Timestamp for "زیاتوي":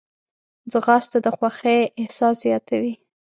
2.43-2.93